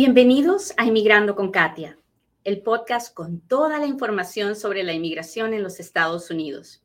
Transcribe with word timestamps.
Bienvenidos 0.00 0.72
a 0.76 0.84
Inmigrando 0.84 1.34
con 1.34 1.50
Katia, 1.50 1.98
el 2.44 2.62
podcast 2.62 3.12
con 3.12 3.40
toda 3.40 3.80
la 3.80 3.86
información 3.86 4.54
sobre 4.54 4.84
la 4.84 4.92
inmigración 4.92 5.54
en 5.54 5.64
los 5.64 5.80
Estados 5.80 6.30
Unidos. 6.30 6.84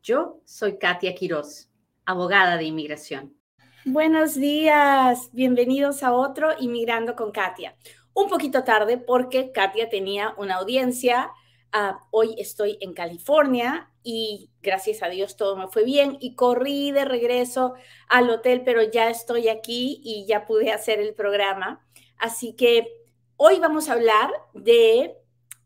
Yo 0.00 0.38
soy 0.44 0.78
Katia 0.78 1.12
Quiroz, 1.16 1.70
abogada 2.04 2.56
de 2.58 2.62
inmigración. 2.66 3.36
Buenos 3.84 4.36
días, 4.36 5.28
bienvenidos 5.32 6.04
a 6.04 6.12
otro 6.12 6.50
Inmigrando 6.60 7.16
con 7.16 7.32
Katia. 7.32 7.74
Un 8.14 8.28
poquito 8.28 8.62
tarde 8.62 8.96
porque 8.96 9.50
Katia 9.50 9.88
tenía 9.88 10.32
una 10.38 10.54
audiencia. 10.58 11.32
Uh, 11.74 11.96
hoy 12.12 12.36
estoy 12.38 12.78
en 12.80 12.94
California 12.94 13.90
y 14.04 14.50
gracias 14.62 15.02
a 15.02 15.08
Dios 15.08 15.36
todo 15.36 15.56
me 15.56 15.66
fue 15.66 15.82
bien 15.82 16.16
y 16.20 16.36
corrí 16.36 16.92
de 16.92 17.06
regreso 17.06 17.74
al 18.08 18.30
hotel, 18.30 18.62
pero 18.64 18.84
ya 18.84 19.10
estoy 19.10 19.48
aquí 19.48 20.00
y 20.04 20.26
ya 20.28 20.46
pude 20.46 20.70
hacer 20.70 21.00
el 21.00 21.12
programa. 21.12 21.84
Así 22.22 22.52
que 22.52 22.86
hoy 23.36 23.58
vamos 23.58 23.88
a 23.88 23.94
hablar 23.94 24.30
de 24.54 25.16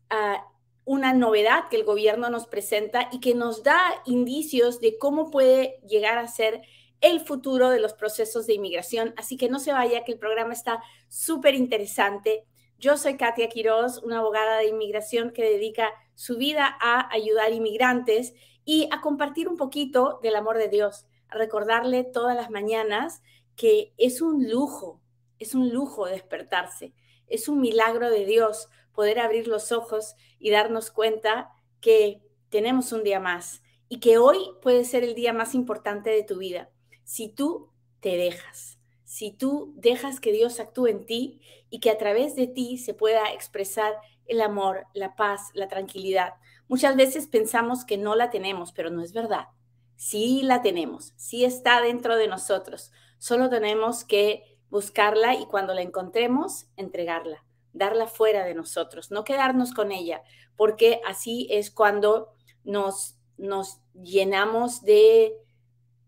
uh, 0.09 0.41
una 0.85 1.13
novedad 1.13 1.69
que 1.69 1.75
el 1.75 1.83
gobierno 1.83 2.31
nos 2.31 2.47
presenta 2.47 3.09
y 3.11 3.19
que 3.19 3.35
nos 3.35 3.61
da 3.61 3.79
indicios 4.05 4.79
de 4.79 4.97
cómo 4.97 5.29
puede 5.29 5.79
llegar 5.87 6.17
a 6.17 6.27
ser 6.27 6.63
el 6.99 7.19
futuro 7.19 7.69
de 7.69 7.79
los 7.79 7.93
procesos 7.93 8.47
de 8.47 8.55
inmigración. 8.55 9.13
Así 9.17 9.37
que 9.37 9.49
no 9.49 9.59
se 9.59 9.71
vaya, 9.71 10.03
que 10.03 10.13
el 10.13 10.17
programa 10.17 10.53
está 10.53 10.81
súper 11.07 11.53
interesante. 11.53 12.43
Yo 12.79 12.97
soy 12.97 13.17
Katia 13.17 13.49
Quiroz, 13.49 14.01
una 14.01 14.17
abogada 14.17 14.57
de 14.57 14.69
inmigración 14.69 15.29
que 15.33 15.43
dedica 15.43 15.91
su 16.15 16.37
vida 16.37 16.75
a 16.81 17.07
ayudar 17.13 17.53
inmigrantes 17.53 18.33
y 18.65 18.89
a 18.91 19.01
compartir 19.01 19.47
un 19.47 19.57
poquito 19.57 20.19
del 20.23 20.35
amor 20.35 20.57
de 20.57 20.69
Dios, 20.69 21.05
a 21.29 21.37
recordarle 21.37 22.03
todas 22.03 22.35
las 22.35 22.49
mañanas 22.49 23.21
que 23.55 23.93
es 23.99 24.23
un 24.23 24.49
lujo, 24.49 25.03
es 25.39 25.55
un 25.55 25.69
lujo 25.69 26.05
despertarse, 26.05 26.93
es 27.27 27.47
un 27.47 27.59
milagro 27.59 28.09
de 28.09 28.25
Dios 28.25 28.69
poder 28.93 29.19
abrir 29.19 29.47
los 29.47 29.71
ojos 29.71 30.15
y 30.39 30.49
darnos 30.49 30.91
cuenta 30.91 31.51
que 31.81 32.21
tenemos 32.49 32.91
un 32.91 33.03
día 33.03 33.19
más 33.19 33.61
y 33.89 33.99
que 33.99 34.17
hoy 34.17 34.37
puede 34.61 34.85
ser 34.85 35.03
el 35.03 35.15
día 35.15 35.33
más 35.33 35.53
importante 35.53 36.09
de 36.09 36.23
tu 36.23 36.37
vida 36.37 36.71
si 37.07 37.29
tú 37.29 37.71
te 38.01 38.17
dejas, 38.17 38.79
si 39.05 39.31
tú 39.31 39.73
dejas 39.77 40.19
que 40.19 40.33
Dios 40.33 40.59
actúe 40.59 40.87
en 40.87 41.05
ti 41.05 41.39
y 41.69 41.79
que 41.79 41.89
a 41.89 41.97
través 41.97 42.35
de 42.35 42.47
ti 42.47 42.77
se 42.77 42.93
pueda 42.93 43.31
expresar 43.31 43.93
el 44.25 44.41
amor, 44.41 44.87
la 44.93 45.15
paz, 45.15 45.51
la 45.53 45.69
tranquilidad. 45.69 46.33
Muchas 46.67 46.97
veces 46.97 47.27
pensamos 47.27 47.85
que 47.85 47.97
no 47.97 48.15
la 48.15 48.29
tenemos, 48.29 48.73
pero 48.73 48.89
no 48.89 49.01
es 49.01 49.13
verdad. 49.13 49.47
Sí 49.95 50.41
la 50.43 50.61
tenemos, 50.61 51.13
sí 51.15 51.45
está 51.45 51.81
dentro 51.81 52.17
de 52.17 52.27
nosotros. 52.27 52.91
Solo 53.19 53.49
tenemos 53.49 54.03
que 54.03 54.56
buscarla 54.69 55.35
y 55.35 55.45
cuando 55.45 55.73
la 55.73 55.81
encontremos, 55.81 56.67
entregarla, 56.75 57.43
darla 57.73 58.07
fuera 58.07 58.43
de 58.45 58.55
nosotros, 58.55 59.11
no 59.11 59.23
quedarnos 59.23 59.73
con 59.73 59.91
ella, 59.91 60.23
porque 60.55 61.01
así 61.05 61.47
es 61.49 61.71
cuando 61.71 62.33
nos, 62.63 63.17
nos 63.37 63.79
llenamos 63.93 64.81
de 64.83 65.37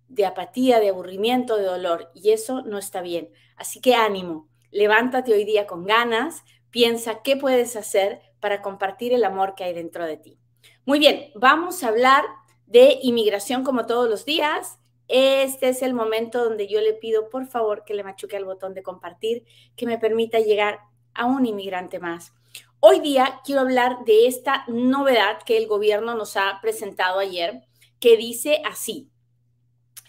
de 0.09 0.25
apatía, 0.25 0.79
de 0.79 0.89
aburrimiento, 0.89 1.55
de 1.55 1.63
dolor, 1.63 2.11
y 2.13 2.31
eso 2.31 2.63
no 2.63 2.77
está 2.77 3.01
bien. 3.01 3.29
Así 3.55 3.79
que 3.79 3.95
ánimo, 3.95 4.49
levántate 4.71 5.31
hoy 5.31 5.45
día 5.45 5.67
con 5.67 5.85
ganas, 5.85 6.43
piensa 6.71 7.21
qué 7.21 7.37
puedes 7.37 7.75
hacer 7.75 8.21
para 8.39 8.61
compartir 8.61 9.13
el 9.13 9.23
amor 9.23 9.55
que 9.55 9.63
hay 9.63 9.73
dentro 9.73 10.05
de 10.05 10.17
ti. 10.17 10.39
Muy 10.85 10.99
bien, 10.99 11.31
vamos 11.35 11.83
a 11.83 11.89
hablar 11.89 12.25
de 12.65 12.99
inmigración 13.03 13.63
como 13.63 13.85
todos 13.85 14.09
los 14.09 14.25
días. 14.25 14.78
Este 15.09 15.69
es 15.69 15.81
el 15.81 15.95
momento 15.95 16.43
donde 16.43 16.67
yo 16.67 16.79
le 16.81 16.93
pido, 16.93 17.29
por 17.29 17.47
favor, 17.47 17.83
que 17.83 17.95
le 17.95 18.03
machuque 18.03 18.37
al 18.37 18.45
botón 18.45 18.75
de 18.75 18.83
compartir, 18.83 19.43
que 19.75 19.87
me 19.87 19.97
permita 19.97 20.39
llegar 20.39 20.81
a 21.15 21.25
un 21.25 21.47
inmigrante 21.47 21.99
más. 21.99 22.31
Hoy 22.79 22.99
día 22.99 23.41
quiero 23.43 23.61
hablar 23.61 24.05
de 24.05 24.27
esta 24.27 24.65
novedad 24.67 25.41
que 25.43 25.57
el 25.57 25.67
gobierno 25.67 26.13
nos 26.13 26.37
ha 26.37 26.59
presentado 26.61 27.19
ayer, 27.19 27.63
que 27.99 28.17
dice 28.17 28.61
así, 28.63 29.09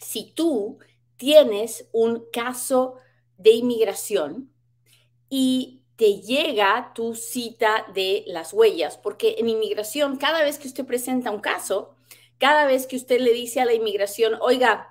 si 0.00 0.32
tú 0.32 0.78
tienes 1.16 1.88
un 1.92 2.26
caso 2.30 2.96
de 3.38 3.52
inmigración 3.52 4.52
y 5.30 5.82
te 5.96 6.20
llega 6.20 6.92
tu 6.94 7.14
cita 7.14 7.86
de 7.94 8.24
las 8.26 8.52
huellas, 8.52 8.98
porque 8.98 9.36
en 9.38 9.48
inmigración, 9.48 10.16
cada 10.18 10.42
vez 10.42 10.58
que 10.58 10.68
usted 10.68 10.84
presenta 10.84 11.30
un 11.30 11.40
caso, 11.40 11.94
cada 12.40 12.66
vez 12.66 12.88
que 12.88 12.96
usted 12.96 13.20
le 13.20 13.32
dice 13.32 13.60
a 13.60 13.64
la 13.64 13.74
inmigración, 13.74 14.38
oiga, 14.40 14.88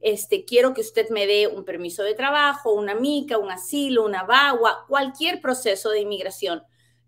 este, 0.00 0.46
quiero 0.46 0.72
que 0.72 0.80
usted 0.80 1.10
me 1.10 1.26
dé 1.26 1.48
un 1.48 1.64
permiso 1.64 2.02
de 2.02 2.14
trabajo, 2.14 2.72
una 2.72 2.94
mica, 2.94 3.36
un 3.36 3.50
asilo, 3.50 4.04
una 4.04 4.22
bagua, 4.22 4.86
cualquier 4.88 5.40
proceso 5.40 5.90
de 5.90 6.00
inmigración, 6.00 6.62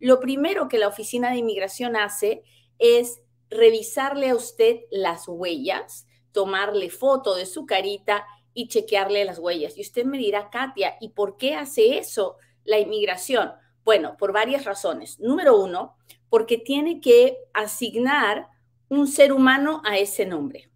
lo 0.05 0.21
primero 0.21 0.69
que 0.69 0.77
la 0.77 0.89
oficina 0.89 1.31
de 1.31 1.39
inmigración 1.39 1.97
hace 1.97 2.43
es 2.79 3.23
revisarle 3.49 4.29
a 4.29 4.35
usted 4.35 4.81
las 4.91 5.27
huellas, 5.29 6.07
tomarle 6.33 6.91
foto 6.91 7.35
de 7.35 7.47
su 7.47 7.65
carita 7.65 8.27
y 8.53 8.69
chequearle 8.69 9.25
las 9.25 9.39
huellas. 9.39 9.79
Y 9.79 9.81
usted 9.81 10.05
me 10.05 10.19
dirá, 10.19 10.51
Katia, 10.51 10.97
¿y 11.01 11.11
por 11.11 11.37
qué 11.37 11.55
hace 11.55 11.97
eso 11.97 12.37
la 12.65 12.79
inmigración? 12.79 13.53
Bueno, 13.83 14.17
por 14.19 14.33
varias 14.33 14.65
razones. 14.65 15.19
Número 15.21 15.57
uno, 15.57 15.97
porque 16.29 16.59
tiene 16.59 17.01
que 17.01 17.39
asignar 17.53 18.49
un 18.97 19.07
ser 19.07 19.33
humano 19.33 19.83
a 19.85 19.99
ese 19.99 20.27
nombre. 20.27 20.71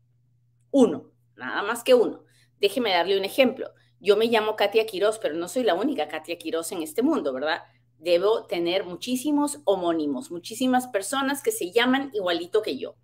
Uno, 0.71 1.11
nada 1.37 1.63
más 1.63 1.83
que 1.83 1.95
uno. 1.95 2.25
Déjeme 2.61 2.91
darle 2.91 3.19
un 3.19 3.25
ejemplo. 3.25 3.71
Yo 4.01 4.17
me 4.17 4.27
llamo 4.27 4.57
Katia 4.57 4.87
Quiroz, 4.87 5.19
pero 5.19 5.35
no 5.35 5.49
soy 5.49 5.65
la 5.65 5.75
única 5.75 6.09
Katia 6.09 6.39
Quiroz 6.39 6.73
en 6.73 6.83
este 6.83 7.03
mundo, 7.03 7.33
¿verdad? 7.33 7.63
Debo 7.99 8.47
tener 8.47 8.85
muchísimos 8.85 9.61
homónimos, 9.65 10.31
muchísimas 10.31 10.87
personas 10.89 11.43
que 11.43 11.51
se 11.51 11.73
llaman 11.73 12.11
igualito 12.15 12.63
que 12.63 12.79
yo. 12.79 12.95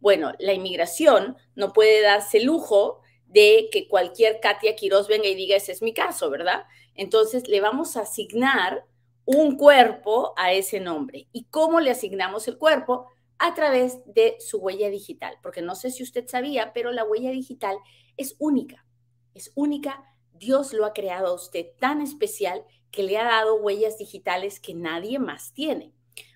Bueno, 0.00 0.32
la 0.38 0.52
inmigración 0.52 1.36
no 1.54 1.72
puede 1.72 2.02
darse 2.02 2.40
lujo 2.40 3.00
de 3.26 3.68
que 3.72 3.88
cualquier 3.88 4.40
Katia 4.40 4.76
Quiroz 4.76 5.08
venga 5.08 5.28
y 5.28 5.34
diga, 5.34 5.56
ese 5.56 5.72
es 5.72 5.80
mi 5.80 5.94
caso, 5.94 6.28
¿verdad? 6.28 6.64
Entonces 6.94 7.48
le 7.48 7.60
vamos 7.60 7.96
a 7.96 8.02
asignar 8.02 8.84
un 9.24 9.56
cuerpo 9.56 10.34
a 10.36 10.52
ese 10.52 10.80
nombre. 10.80 11.28
¿Y 11.32 11.44
cómo 11.44 11.80
le 11.80 11.90
asignamos 11.90 12.46
el 12.48 12.58
cuerpo? 12.58 13.06
A 13.44 13.54
través 13.54 13.98
de 14.06 14.36
su 14.38 14.58
huella 14.58 14.88
digital, 14.88 15.36
porque 15.42 15.62
no 15.62 15.74
sé 15.74 15.90
si 15.90 16.04
usted 16.04 16.28
sabía, 16.28 16.72
pero 16.72 16.92
la 16.92 17.02
huella 17.02 17.32
digital 17.32 17.76
es 18.16 18.36
única, 18.38 18.86
es 19.34 19.50
única. 19.56 20.04
Dios 20.32 20.72
lo 20.72 20.86
ha 20.86 20.92
creado 20.92 21.26
a 21.26 21.34
usted 21.34 21.66
tan 21.80 22.00
especial 22.00 22.64
que 22.92 23.02
le 23.02 23.18
ha 23.18 23.24
dado 23.24 23.56
huellas 23.56 23.98
digitales 23.98 24.60
que 24.60 24.74
nadie 24.74 25.18
más 25.18 25.52
tiene. 25.54 25.92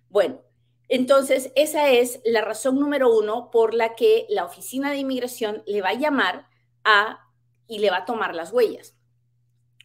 Bueno, 0.08 0.42
entonces, 0.88 1.52
esa 1.54 1.90
es 1.90 2.20
la 2.24 2.40
razón 2.40 2.80
número 2.80 3.16
uno 3.16 3.52
por 3.52 3.72
la 3.72 3.94
que 3.94 4.26
la 4.28 4.44
oficina 4.44 4.90
de 4.90 4.98
inmigración 4.98 5.62
le 5.64 5.82
va 5.82 5.90
a 5.90 5.94
llamar 5.94 6.48
a 6.82 7.20
y 7.68 7.78
le 7.78 7.90
va 7.90 7.98
a 7.98 8.04
tomar 8.04 8.34
las 8.34 8.52
huellas. 8.52 8.96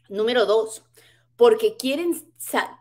Número 0.09 0.48
dos, 0.48 0.84
porque 1.36 1.78
quieren, 1.78 2.14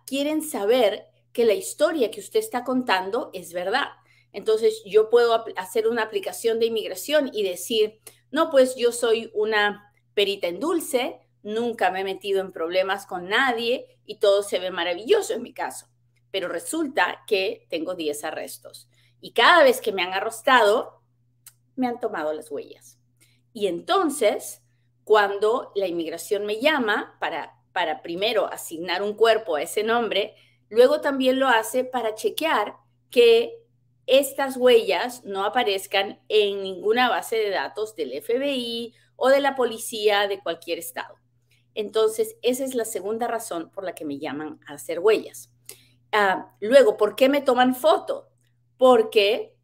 quieren 0.06 0.40
saber 0.40 1.08
que 1.34 1.44
la 1.44 1.52
historia 1.52 2.10
que 2.10 2.20
usted 2.20 2.40
está 2.40 2.64
contando 2.64 3.28
es 3.34 3.52
verdad. 3.52 3.99
Entonces, 4.32 4.82
yo 4.84 5.10
puedo 5.10 5.44
hacer 5.56 5.88
una 5.88 6.02
aplicación 6.02 6.58
de 6.58 6.66
inmigración 6.66 7.30
y 7.32 7.42
decir, 7.42 8.00
no, 8.30 8.50
pues 8.50 8.76
yo 8.76 8.92
soy 8.92 9.30
una 9.34 9.92
perita 10.14 10.46
en 10.46 10.60
dulce, 10.60 11.20
nunca 11.42 11.90
me 11.90 12.00
he 12.00 12.04
metido 12.04 12.40
en 12.40 12.52
problemas 12.52 13.06
con 13.06 13.28
nadie 13.28 13.98
y 14.04 14.18
todo 14.18 14.42
se 14.42 14.58
ve 14.58 14.70
maravilloso 14.70 15.34
en 15.34 15.42
mi 15.42 15.52
caso 15.52 15.90
pero 16.30 16.48
resulta 16.48 17.22
que 17.26 17.66
tengo 17.70 17.94
10 17.94 18.24
arrestos. 18.24 18.88
Y 19.20 19.32
cada 19.32 19.62
vez 19.62 19.80
que 19.80 19.92
me 19.92 20.02
han 20.02 20.12
arrestado, 20.12 21.02
me 21.76 21.86
han 21.86 22.00
tomado 22.00 22.32
las 22.32 22.50
huellas. 22.50 22.98
Y 23.52 23.66
entonces, 23.66 24.62
cuando 25.04 25.72
la 25.74 25.86
inmigración 25.86 26.46
me 26.46 26.60
llama 26.60 27.16
para, 27.20 27.56
para 27.72 28.02
primero 28.02 28.46
asignar 28.46 29.02
un 29.02 29.14
cuerpo 29.14 29.56
a 29.56 29.62
ese 29.62 29.82
nombre, 29.82 30.34
luego 30.68 31.00
también 31.00 31.40
lo 31.40 31.48
hace 31.48 31.84
para 31.84 32.14
chequear 32.14 32.76
que 33.10 33.58
estas 34.10 34.56
huellas 34.56 35.24
no 35.24 35.44
aparezcan 35.44 36.20
en 36.28 36.64
ninguna 36.64 37.08
base 37.08 37.36
de 37.36 37.50
datos 37.50 37.94
del 37.94 38.20
FBI 38.20 38.92
o 39.14 39.28
de 39.28 39.40
la 39.40 39.54
policía 39.54 40.26
de 40.26 40.40
cualquier 40.40 40.80
estado. 40.80 41.14
Entonces, 41.74 42.36
esa 42.42 42.64
es 42.64 42.74
la 42.74 42.84
segunda 42.84 43.28
razón 43.28 43.70
por 43.70 43.84
la 43.84 43.94
que 43.94 44.04
me 44.04 44.18
llaman 44.18 44.58
a 44.66 44.74
hacer 44.74 44.98
huellas. 44.98 45.52
Ah, 46.10 46.56
luego, 46.58 46.96
¿por 46.96 47.14
qué 47.14 47.28
me 47.28 47.40
toman 47.40 47.76
foto? 47.76 48.28
Porque 48.76 49.54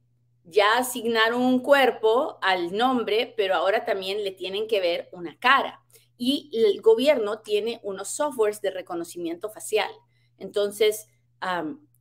ya 0.45 0.79
asignaron 0.79 1.43
un 1.43 1.59
cuerpo 1.59 2.39
al 2.41 2.77
nombre, 2.77 3.35
pero 3.37 3.57
ahora 3.57 3.85
también 3.85 4.23
le 4.23 4.31
tienen 4.31 4.69
que 4.69 4.81
ver 4.81 5.09
una 5.11 5.37
cara. 5.41 5.81
Y 6.17 6.51
el 6.53 6.81
gobierno 6.83 7.41
tiene 7.41 7.81
unos 7.83 8.11
softwares 8.11 8.61
de 8.61 8.71
reconocimiento 8.71 9.51
facial. 9.51 9.91
Entonces, 10.39 11.09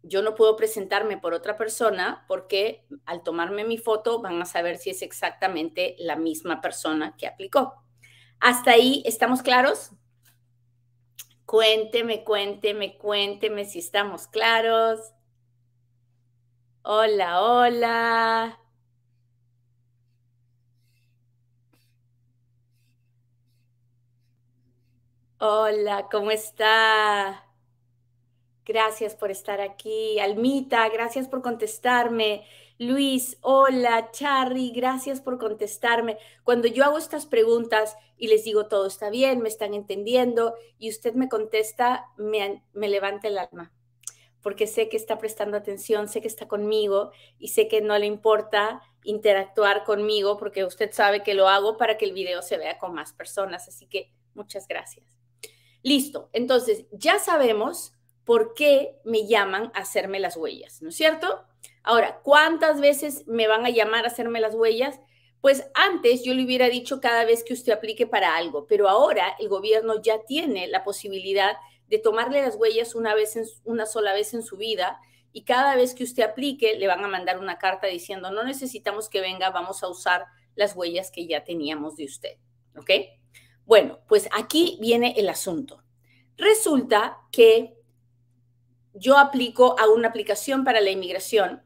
yo 0.08 0.22
no 0.22 0.36
puedo 0.36 0.56
presentarme 0.56 1.18
por 1.18 1.34
otra 1.34 1.58
persona 1.58 2.26
porque 2.28 2.86
al 3.06 3.24
tomarme 3.24 3.64
mi 3.64 3.78
foto 3.78 4.22
van 4.22 4.40
a 4.42 4.46
saber 4.46 4.78
si 4.78 4.92
es 4.92 5.02
exactamente 5.02 5.96
la 5.98 6.16
misma 6.16 6.62
persona 6.62 7.16
que 7.18 7.28
aplicó. 7.28 7.74
¿Hasta 8.40 8.72
ahí 8.72 9.02
estamos 9.06 9.42
claros? 9.42 9.92
Cuénteme, 11.46 12.24
cuénteme, 12.24 12.98
cuénteme 12.98 13.66
si 13.66 13.80
estamos 13.80 14.28
claros. 14.28 15.00
Hola, 16.84 17.42
hola. 17.42 18.60
Hola, 25.40 26.08
¿cómo 26.12 26.30
está? 26.32 27.45
Gracias 28.66 29.14
por 29.16 29.30
estar 29.30 29.62
aquí. 29.62 30.20
Almita, 30.20 30.90
gracias 30.90 31.28
por 31.28 31.44
contestarme. 31.44 32.46
Luis, 32.80 33.38
hola, 33.42 34.10
Charry, 34.12 34.72
gracias 34.72 35.22
por 35.22 35.38
contestarme. 35.38 36.18
Cuando 36.44 36.68
yo 36.68 36.84
hago 36.84 36.98
estas 36.98 37.28
preguntas 37.28 37.96
y 38.18 38.28
les 38.28 38.44
digo 38.44 38.68
todo 38.68 38.88
está 38.88 39.10
bien, 39.10 39.40
me 39.42 39.50
están 39.50 39.74
entendiendo 39.74 40.56
y 40.80 40.90
usted 40.90 41.14
me 41.14 41.30
contesta, 41.30 42.08
me, 42.18 42.64
me 42.74 42.90
levanta 42.90 43.28
el 43.28 43.38
alma, 43.38 43.72
porque 44.42 44.68
sé 44.68 44.90
que 44.90 44.98
está 44.98 45.20
prestando 45.20 45.56
atención, 45.58 46.10
sé 46.10 46.22
que 46.22 46.28
está 46.28 46.48
conmigo 46.48 47.12
y 47.38 47.50
sé 47.50 47.68
que 47.68 47.82
no 47.82 47.98
le 47.98 48.08
importa 48.08 48.82
interactuar 49.04 49.84
conmigo 49.84 50.38
porque 50.38 50.66
usted 50.66 50.92
sabe 50.92 51.24
que 51.24 51.36
lo 51.36 51.48
hago 51.48 51.78
para 51.78 51.98
que 51.98 52.06
el 52.06 52.14
video 52.14 52.42
se 52.42 52.58
vea 52.58 52.80
con 52.80 52.94
más 52.94 53.14
personas. 53.14 53.68
Así 53.68 53.86
que 53.86 54.12
muchas 54.34 54.68
gracias. 54.68 55.06
Listo, 55.82 56.30
entonces 56.34 56.88
ya 56.92 57.20
sabemos 57.20 57.95
por 58.26 58.54
qué 58.56 59.00
me 59.04 59.28
llaman 59.28 59.72
a 59.74 59.80
hacerme 59.80 60.20
las 60.20 60.36
huellas, 60.36 60.82
¿no 60.82 60.90
es 60.90 60.96
cierto? 60.96 61.46
Ahora, 61.84 62.20
¿cuántas 62.24 62.82
veces 62.82 63.28
me 63.28 63.48
van 63.48 63.66
a 63.66 63.70
llamar 63.70 64.04
a 64.04 64.08
hacerme 64.08 64.40
las 64.40 64.56
huellas? 64.56 65.00
Pues 65.40 65.68
antes 65.76 66.24
yo 66.24 66.34
le 66.34 66.44
hubiera 66.44 66.68
dicho 66.68 67.00
cada 67.00 67.24
vez 67.24 67.44
que 67.44 67.54
usted 67.54 67.72
aplique 67.72 68.08
para 68.08 68.36
algo, 68.36 68.66
pero 68.66 68.90
ahora 68.90 69.36
el 69.40 69.48
gobierno 69.48 70.02
ya 70.02 70.26
tiene 70.26 70.68
la 70.68 70.84
posibilidad 70.84 71.58
de 71.88 72.00
tomarle 72.00 72.42
las 72.42 72.56
huellas 72.56 72.96
una 72.96 73.14
vez 73.14 73.36
en, 73.36 73.46
una 73.64 73.86
sola 73.86 74.14
vez 74.14 74.34
en 74.34 74.42
su 74.42 74.58
vida 74.58 75.00
y 75.32 75.44
cada 75.44 75.76
vez 75.76 75.94
que 75.94 76.04
usted 76.04 76.24
aplique 76.24 76.80
le 76.80 76.88
van 76.88 77.04
a 77.04 77.08
mandar 77.08 77.38
una 77.38 77.60
carta 77.60 77.86
diciendo 77.86 78.32
no 78.32 78.44
necesitamos 78.44 79.08
que 79.08 79.22
venga, 79.22 79.52
vamos 79.52 79.84
a 79.84 79.88
usar 79.88 80.26
las 80.56 80.76
huellas 80.76 81.12
que 81.12 81.28
ya 81.28 81.44
teníamos 81.44 81.96
de 81.96 82.06
usted, 82.06 82.38
¿ok? 82.76 82.90
Bueno, 83.66 84.00
pues 84.08 84.28
aquí 84.32 84.80
viene 84.82 85.14
el 85.18 85.30
asunto. 85.30 85.84
Resulta 86.38 87.20
que 87.32 87.76
yo 88.96 89.18
aplico 89.18 89.78
a 89.78 89.88
una 89.90 90.08
aplicación 90.08 90.64
para 90.64 90.82
la 90.82 90.90
inmigración 90.90 91.62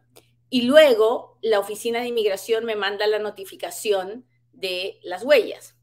y 0.50 0.64
luego 0.64 1.38
la 1.42 1.60
oficina 1.60 2.02
de 2.02 2.08
inmigración 2.08 2.66
me 2.66 2.76
manda 2.76 3.06
la 3.08 3.20
notificación 3.20 4.26
de 4.52 5.00
las 5.04 5.24
huellas. 5.24 5.76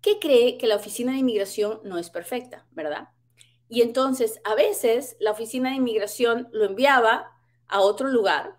¿Qué 0.00 0.18
cree 0.20 0.56
que 0.56 0.68
la 0.68 0.76
oficina 0.76 1.12
de 1.12 1.18
inmigración 1.18 1.80
no 1.82 1.98
es 1.98 2.10
perfecta, 2.10 2.66
verdad? 2.70 3.08
Y 3.68 3.82
entonces 3.82 4.40
a 4.44 4.54
veces 4.54 5.16
la 5.18 5.32
oficina 5.32 5.70
de 5.70 5.76
inmigración 5.76 6.48
lo 6.52 6.64
enviaba 6.64 7.32
a 7.66 7.80
otro 7.80 8.08
lugar 8.08 8.58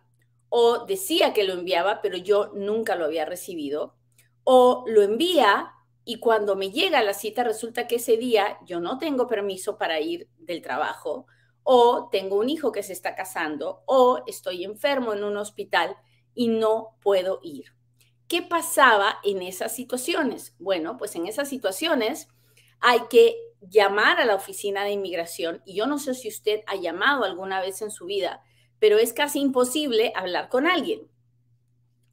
o 0.49 0.85
decía 0.85 1.33
que 1.33 1.43
lo 1.43 1.53
enviaba, 1.53 2.01
pero 2.01 2.17
yo 2.17 2.51
nunca 2.53 2.95
lo 2.95 3.05
había 3.05 3.25
recibido, 3.25 3.95
o 4.43 4.83
lo 4.87 5.01
envía 5.01 5.71
y 6.03 6.19
cuando 6.19 6.55
me 6.55 6.71
llega 6.71 7.01
la 7.01 7.13
cita 7.13 7.43
resulta 7.43 7.87
que 7.87 7.95
ese 7.95 8.17
día 8.17 8.59
yo 8.65 8.79
no 8.79 8.99
tengo 8.99 9.27
permiso 9.27 9.77
para 9.77 9.99
ir 9.99 10.29
del 10.37 10.61
trabajo 10.61 11.27
o 11.67 12.09
tengo 12.11 12.37
un 12.37 12.47
hijo 12.47 12.71
que 12.71 12.83
se 12.83 12.93
está 12.93 13.15
casando 13.15 13.81
o 13.87 14.21
estoy 14.27 14.63
enfermo 14.63 15.13
en 15.13 15.23
un 15.23 15.35
hospital 15.35 15.97
y 16.35 16.47
no 16.47 16.95
puedo 17.01 17.39
ir. 17.41 17.73
¿Qué 18.27 18.43
pasaba 18.43 19.17
en 19.23 19.41
esas 19.41 19.75
situaciones? 19.75 20.55
Bueno, 20.59 20.95
pues 20.97 21.15
en 21.15 21.25
esas 21.25 21.49
situaciones 21.49 22.27
hay 22.81 22.99
que 23.09 23.35
llamar 23.61 24.19
a 24.19 24.25
la 24.25 24.35
oficina 24.35 24.83
de 24.83 24.91
inmigración 24.91 25.63
y 25.65 25.75
yo 25.75 25.87
no 25.87 25.97
sé 25.97 26.13
si 26.13 26.27
usted 26.27 26.61
ha 26.67 26.75
llamado 26.75 27.23
alguna 27.23 27.59
vez 27.61 27.81
en 27.81 27.89
su 27.89 28.05
vida, 28.05 28.43
pero 28.77 28.99
es 28.99 29.11
casi 29.11 29.39
imposible 29.39 30.13
hablar 30.15 30.49
con 30.49 30.67
alguien. 30.67 31.09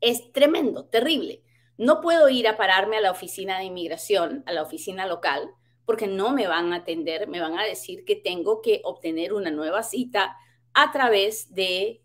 Es 0.01 0.33
tremendo, 0.33 0.87
terrible. 0.87 1.43
No 1.77 2.01
puedo 2.01 2.31
ir 2.31 2.49
a 2.49 2.57
pararme 2.57 2.97
a 2.97 3.03
la 3.03 3.11
oficina 3.11 3.59
de 3.59 3.65
inmigración, 3.65 4.45
a 4.47 4.53
la 4.53 4.63
oficina 4.63 5.07
local, 5.07 5.51
porque 5.85 6.07
no 6.07 6.33
me 6.33 6.47
van 6.47 6.73
a 6.73 6.77
atender, 6.77 7.29
me 7.29 7.41
van 7.41 7.59
a 7.59 7.65
decir 7.65 8.05
que 8.05 8.17
tengo 8.17 8.63
que 8.63 8.81
obtener 8.85 9.33
una 9.33 9.51
nueva 9.51 9.83
cita 9.83 10.37
a 10.75 10.93
través 10.93 11.55
de, 11.55 12.03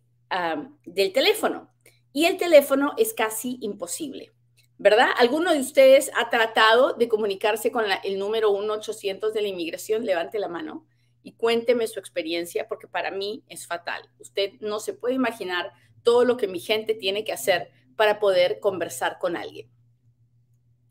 del 0.86 1.14
teléfono. 1.14 1.72
Y 2.14 2.26
el 2.26 2.38
teléfono 2.38 2.94
es 2.98 3.14
casi 3.14 3.58
imposible, 3.62 4.32
¿verdad? 4.78 5.10
¿Alguno 5.18 5.54
de 5.54 5.60
ustedes 5.60 6.12
ha 6.16 6.30
tratado 6.30 6.94
de 6.94 7.08
comunicarse 7.08 7.72
con 7.72 7.86
el 8.04 8.18
número 8.18 8.52
1-800 8.52 9.32
de 9.32 9.42
la 9.42 9.48
inmigración? 9.48 10.06
Levante 10.06 10.40
la 10.40 10.48
mano 10.48 10.86
y 11.22 11.34
cuénteme 11.34 11.88
su 11.88 12.00
experiencia, 12.00 12.68
porque 12.68 12.88
para 12.88 13.12
mí 13.12 13.44
es 13.50 13.68
fatal. 13.68 14.10
Usted 14.18 14.54
no 14.62 14.80
se 14.80 14.94
puede 14.94 15.14
imaginar 15.14 15.74
todo 16.02 16.24
lo 16.24 16.38
que 16.38 16.48
mi 16.48 16.60
gente 16.60 16.96
tiene 16.96 17.24
que 17.24 17.34
hacer 17.34 17.70
para 17.96 18.20
poder 18.20 18.60
conversar 18.60 19.20
con 19.20 19.36
alguien. 19.36 19.70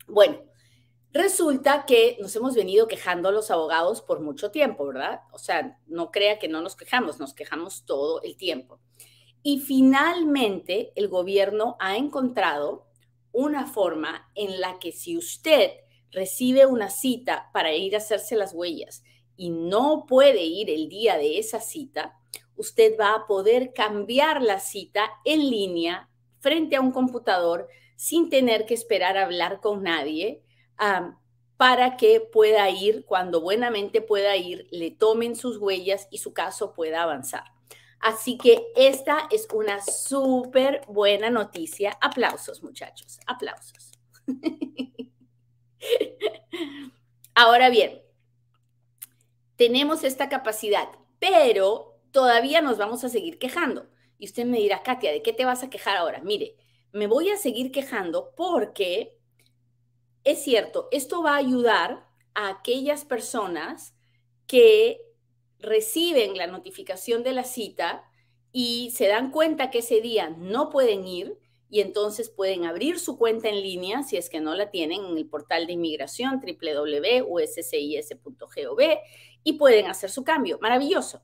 Bueno, 0.07 0.46
resulta 1.17 1.85
que 1.85 2.17
nos 2.19 2.35
hemos 2.35 2.55
venido 2.55 2.87
quejando 2.87 3.29
a 3.29 3.31
los 3.31 3.51
abogados 3.51 4.01
por 4.01 4.21
mucho 4.21 4.51
tiempo, 4.51 4.87
¿verdad? 4.87 5.21
O 5.31 5.37
sea, 5.37 5.77
no 5.87 6.11
crea 6.11 6.39
que 6.39 6.47
no 6.47 6.61
nos 6.61 6.75
quejamos, 6.75 7.19
nos 7.19 7.33
quejamos 7.33 7.85
todo 7.85 8.21
el 8.21 8.37
tiempo. 8.37 8.79
Y 9.43 9.59
finalmente 9.59 10.91
el 10.95 11.07
gobierno 11.07 11.75
ha 11.79 11.97
encontrado 11.97 12.87
una 13.31 13.67
forma 13.67 14.29
en 14.35 14.59
la 14.59 14.79
que 14.79 14.91
si 14.91 15.17
usted 15.17 15.71
recibe 16.11 16.65
una 16.65 16.89
cita 16.89 17.49
para 17.53 17.73
ir 17.73 17.95
a 17.95 17.99
hacerse 17.99 18.35
las 18.35 18.53
huellas 18.53 19.03
y 19.35 19.49
no 19.49 20.05
puede 20.07 20.43
ir 20.43 20.69
el 20.69 20.89
día 20.89 21.17
de 21.17 21.37
esa 21.37 21.59
cita, 21.59 22.17
usted 22.55 22.97
va 22.99 23.13
a 23.13 23.27
poder 23.27 23.73
cambiar 23.73 24.41
la 24.41 24.59
cita 24.59 25.11
en 25.23 25.49
línea 25.49 26.09
frente 26.39 26.75
a 26.75 26.81
un 26.81 26.91
computador 26.91 27.67
sin 27.95 28.29
tener 28.29 28.65
que 28.65 28.73
esperar 28.73 29.17
a 29.17 29.25
hablar 29.25 29.59
con 29.59 29.83
nadie 29.83 30.43
para 31.57 31.97
que 31.97 32.19
pueda 32.19 32.69
ir, 32.69 33.05
cuando 33.05 33.41
buenamente 33.41 34.01
pueda 34.01 34.35
ir, 34.35 34.67
le 34.71 34.91
tomen 34.91 35.35
sus 35.35 35.57
huellas 35.57 36.07
y 36.11 36.19
su 36.19 36.33
caso 36.33 36.73
pueda 36.73 37.03
avanzar. 37.03 37.43
Así 37.99 38.37
que 38.37 38.67
esta 38.75 39.27
es 39.31 39.47
una 39.51 39.81
súper 39.81 40.81
buena 40.87 41.29
noticia. 41.29 41.97
Aplausos, 41.99 42.61
muchachos, 42.61 43.19
aplausos. 43.25 43.91
Ahora 47.33 47.69
bien, 47.69 48.01
tenemos 49.55 50.03
esta 50.03 50.29
capacidad, 50.29 50.89
pero 51.19 51.99
todavía 52.11 52.61
nos 52.61 52.77
vamos 52.77 53.03
a 53.03 53.09
seguir 53.09 53.39
quejando. 53.39 53.87
Y 54.19 54.25
usted 54.25 54.45
me 54.45 54.57
dirá, 54.57 54.83
Katia, 54.83 55.11
¿de 55.11 55.21
qué 55.21 55.33
te 55.33 55.45
vas 55.45 55.63
a 55.63 55.69
quejar 55.69 55.97
ahora? 55.97 56.21
Mire, 56.23 56.55
me 56.91 57.07
voy 57.07 57.29
a 57.29 57.37
seguir 57.37 57.71
quejando 57.71 58.33
porque 58.35 59.16
es 60.27 60.43
cierto, 60.43 60.89
esto 60.91 61.23
va 61.23 61.35
a 61.35 61.37
ayudar 61.37 62.05
a 62.33 62.49
aquellas 62.49 63.05
personas 63.05 63.95
que 64.45 64.99
reciben 65.57 66.37
la 66.37 66.47
notificación 66.47 67.23
de 67.23 67.31
la 67.31 67.45
cita 67.45 68.03
y 68.51 68.91
se 68.91 69.07
dan 69.07 69.31
cuenta 69.31 69.71
que 69.71 69.79
ese 69.79 70.01
día 70.01 70.29
no 70.29 70.69
pueden 70.69 71.07
ir 71.07 71.39
y 71.69 71.79
entonces 71.79 72.29
pueden 72.29 72.65
abrir 72.65 72.99
su 72.99 73.17
cuenta 73.17 73.47
en 73.47 73.61
línea, 73.61 74.03
si 74.03 74.17
es 74.17 74.29
que 74.29 74.41
no 74.41 74.53
la 74.53 74.69
tienen, 74.69 75.05
en 75.05 75.17
el 75.17 75.29
portal 75.29 75.65
de 75.65 75.71
inmigración 75.73 76.41
www.uscis.gov 76.41 77.19
y 79.43 79.53
pueden 79.53 79.87
hacer 79.87 80.09
su 80.09 80.25
cambio. 80.25 80.59
Maravilloso. 80.61 81.21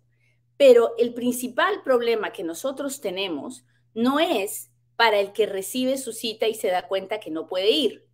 Pero 0.55 0.93
el 0.97 1.13
principal 1.13 1.83
problema 1.83 2.31
que 2.31 2.43
nosotros 2.45 3.01
tenemos 3.01 3.65
no 3.93 4.21
es 4.21 4.71
para 4.95 5.19
el 5.19 5.33
que 5.33 5.45
recibe 5.45 5.97
su 5.97 6.13
cita 6.13 6.47
y 6.47 6.55
se 6.55 6.69
da 6.69 6.87
cuenta 6.87 7.19
que 7.19 7.31
no 7.31 7.47
puede 7.47 7.71
ir. 7.71 8.12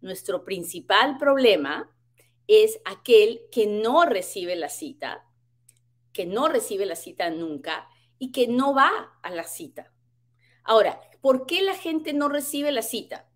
Nuestro 0.00 0.44
principal 0.44 1.18
problema 1.18 1.94
es 2.46 2.80
aquel 2.84 3.42
que 3.50 3.66
no 3.66 4.04
recibe 4.04 4.56
la 4.56 4.68
cita, 4.68 5.26
que 6.12 6.26
no 6.26 6.48
recibe 6.48 6.86
la 6.86 6.96
cita 6.96 7.30
nunca 7.30 7.88
y 8.18 8.32
que 8.32 8.48
no 8.48 8.74
va 8.74 9.18
a 9.22 9.30
la 9.30 9.44
cita. 9.44 9.92
Ahora, 10.64 11.00
¿por 11.20 11.46
qué 11.46 11.62
la 11.62 11.74
gente 11.74 12.12
no 12.12 12.28
recibe 12.28 12.72
la 12.72 12.82
cita? 12.82 13.28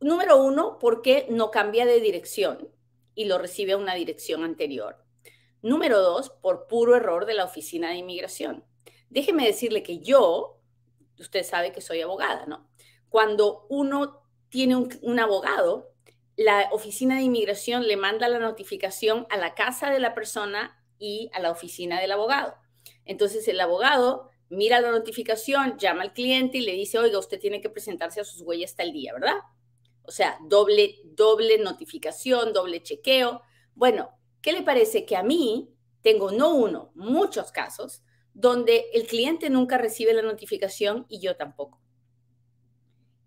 Número 0.00 0.42
uno, 0.42 0.78
porque 0.78 1.26
no 1.30 1.50
cambia 1.50 1.86
de 1.86 2.00
dirección 2.00 2.68
y 3.14 3.24
lo 3.24 3.38
recibe 3.38 3.72
a 3.72 3.76
una 3.78 3.94
dirección 3.94 4.44
anterior. 4.44 5.04
Número 5.62 6.00
dos, 6.00 6.30
por 6.30 6.66
puro 6.66 6.94
error 6.94 7.26
de 7.26 7.34
la 7.34 7.44
oficina 7.44 7.90
de 7.90 7.96
inmigración. 7.96 8.64
Déjeme 9.08 9.46
decirle 9.46 9.82
que 9.82 10.00
yo, 10.00 10.60
usted 11.18 11.42
sabe 11.44 11.72
que 11.72 11.80
soy 11.80 12.02
abogada, 12.02 12.46
¿no? 12.46 12.68
Cuando 13.08 13.66
uno 13.68 14.25
tiene 14.56 14.74
un, 14.74 15.20
abogado, 15.20 15.92
la 16.34 16.70
oficina 16.72 17.16
de 17.16 17.24
inmigración 17.24 17.86
le 17.86 17.98
manda 17.98 18.26
la 18.26 18.38
notificación 18.38 19.26
a 19.28 19.36
la 19.36 19.54
casa 19.54 19.90
de 19.90 20.00
la 20.00 20.14
persona 20.14 20.82
y 20.98 21.28
a 21.34 21.40
la 21.40 21.50
oficina 21.50 22.00
del 22.00 22.12
abogado. 22.12 22.54
Entonces 23.04 23.46
el 23.48 23.60
abogado 23.60 24.30
mira 24.48 24.80
la 24.80 24.92
notificación, 24.92 25.76
llama 25.76 26.04
al 26.04 26.14
cliente 26.14 26.56
y 26.56 26.62
le 26.62 26.72
dice, 26.72 26.98
oiga, 26.98 27.18
usted 27.18 27.38
tiene 27.38 27.60
que 27.60 27.68
presentarse 27.68 28.18
a 28.18 28.24
sus 28.24 28.40
huellas 28.40 28.74
tal 28.74 28.94
día, 28.94 29.12
¿verdad? 29.12 29.36
O 30.04 30.10
sea, 30.10 30.38
doble, 30.48 31.00
doble 31.04 31.58
notificación, 31.58 32.54
doble 32.54 32.82
chequeo. 32.82 33.42
Bueno, 33.74 34.08
¿qué 34.40 34.54
le 34.54 34.62
parece 34.62 35.04
que 35.04 35.16
a 35.16 35.22
mí 35.22 35.68
tengo 36.00 36.30
no 36.30 36.54
uno, 36.54 36.92
muchos 36.94 37.52
casos 37.52 38.04
donde 38.32 38.86
el 38.94 39.06
cliente 39.06 39.50
nunca 39.50 39.76
recibe 39.76 40.14
la 40.14 40.22
notificación 40.22 41.04
y 41.10 41.20
yo 41.20 41.36
tampoco? 41.36 41.82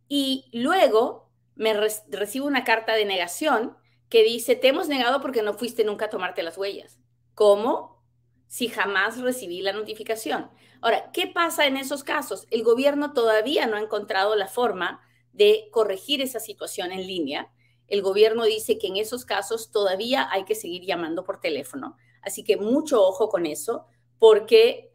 Y 0.09 0.49
luego 0.51 1.29
me 1.55 1.73
recibo 1.73 2.47
una 2.47 2.65
carta 2.65 2.95
de 2.95 3.05
negación 3.05 3.77
que 4.09 4.23
dice, 4.23 4.55
te 4.55 4.69
hemos 4.69 4.87
negado 4.89 5.21
porque 5.21 5.43
no 5.43 5.53
fuiste 5.53 5.83
nunca 5.83 6.05
a 6.05 6.09
tomarte 6.09 6.43
las 6.43 6.57
huellas. 6.57 6.99
¿Cómo? 7.35 8.03
Si 8.47 8.67
jamás 8.67 9.21
recibí 9.21 9.61
la 9.61 9.71
notificación. 9.71 10.49
Ahora, 10.81 11.11
¿qué 11.11 11.27
pasa 11.27 11.67
en 11.67 11.77
esos 11.77 12.03
casos? 12.03 12.47
El 12.49 12.63
gobierno 12.63 13.13
todavía 13.13 13.67
no 13.67 13.77
ha 13.77 13.81
encontrado 13.81 14.35
la 14.35 14.47
forma 14.47 15.01
de 15.31 15.69
corregir 15.71 16.21
esa 16.21 16.39
situación 16.39 16.91
en 16.91 17.05
línea. 17.05 17.51
El 17.87 18.01
gobierno 18.01 18.45
dice 18.45 18.79
que 18.79 18.87
en 18.87 18.97
esos 18.97 19.25
casos 19.25 19.71
todavía 19.71 20.27
hay 20.31 20.45
que 20.45 20.55
seguir 20.55 20.83
llamando 20.85 21.23
por 21.23 21.39
teléfono. 21.39 21.95
Así 22.23 22.43
que 22.43 22.57
mucho 22.57 23.03
ojo 23.03 23.29
con 23.29 23.45
eso, 23.45 23.85
porque 24.17 24.89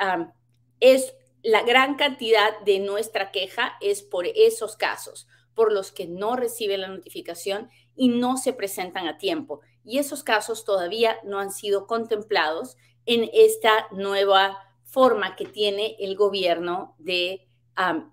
es 0.80 1.14
la 1.44 1.62
gran 1.62 1.96
cantidad 1.96 2.58
de 2.60 2.78
nuestra 2.78 3.30
queja 3.30 3.76
es 3.82 4.02
por 4.02 4.26
esos 4.26 4.76
casos, 4.76 5.28
por 5.54 5.72
los 5.72 5.92
que 5.92 6.06
no 6.06 6.36
reciben 6.36 6.80
la 6.80 6.88
notificación 6.88 7.68
y 7.94 8.08
no 8.08 8.38
se 8.38 8.54
presentan 8.54 9.06
a 9.06 9.18
tiempo. 9.18 9.60
Y 9.84 9.98
esos 9.98 10.24
casos 10.24 10.64
todavía 10.64 11.18
no 11.22 11.38
han 11.38 11.52
sido 11.52 11.86
contemplados 11.86 12.78
en 13.04 13.28
esta 13.34 13.88
nueva 13.92 14.58
forma 14.84 15.36
que 15.36 15.44
tiene 15.44 15.96
el 16.00 16.16
gobierno 16.16 16.96
de 16.98 17.46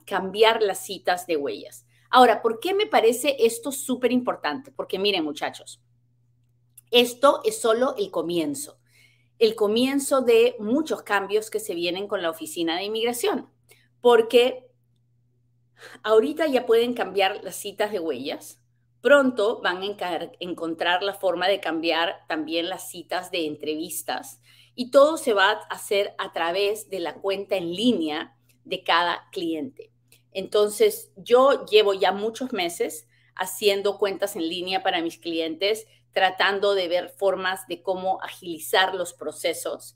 cambiar 0.06 0.62
las 0.62 0.86
citas 0.86 1.26
de 1.26 1.38
huellas. 1.38 1.86
Ahora, 2.10 2.42
¿por 2.42 2.60
qué 2.60 2.74
me 2.74 2.86
parece 2.86 3.38
esto 3.40 3.72
súper 3.72 4.12
importante? 4.12 4.74
Porque 4.74 5.00
miren 5.00 5.24
muchachos, 5.24 5.82
esto 6.92 7.40
es 7.46 7.62
solo 7.62 7.96
el 7.98 8.12
comienzo, 8.12 8.81
el 9.42 9.56
comienzo 9.56 10.22
de 10.22 10.56
muchos 10.60 11.04
cambios 11.04 11.50
que 11.50 11.60
se 11.60 11.76
vienen 11.76 12.08
con 12.08 12.22
la 12.22 12.30
Oficina 12.30 12.78
de 12.78 12.84
Inmigración, 12.84 13.50
porque 14.00 14.72
ahorita 16.04 16.48
ya 16.48 16.66
pueden 16.66 16.94
cambiar 16.94 17.44
las 17.44 17.56
citas 17.56 17.92
de 17.92 18.00
huellas, 18.00 18.62
Pronto 19.02 19.62
van 19.62 19.82
a 19.82 20.30
encontrar 20.40 21.02
la 21.02 21.16
forma 21.16 21.48
de 21.48 21.60
cambiar 21.60 22.24
también 22.28 22.70
las 22.70 22.92
citas 22.92 23.32
de 23.32 23.48
entrevistas 23.48 24.40
y 24.76 24.92
todo 24.92 25.18
se 25.18 25.34
va 25.34 25.50
a 25.50 25.60
hacer 25.72 26.14
a 26.20 26.32
través 26.32 26.88
de 26.90 27.00
la 27.00 27.16
cuenta 27.16 27.58
en 27.58 27.74
línea 27.74 28.38
de 28.64 28.84
cada 28.84 29.28
cliente. 29.32 29.92
Entonces, 30.32 31.12
yo 31.18 31.66
llevo 31.66 31.96
ya 31.96 32.12
muchos 32.12 32.54
meses 32.54 33.08
haciendo 33.36 33.98
cuentas 33.98 34.36
en 34.36 34.48
línea 34.48 34.84
para 34.84 35.02
mis 35.02 35.18
clientes, 35.18 35.88
tratando 36.14 36.74
de 36.74 36.88
ver 36.88 37.10
formas 37.10 37.68
de 37.68 37.82
cómo 37.82 38.22
agilizar 38.22 38.96
los 38.96 39.14
procesos. 39.14 39.96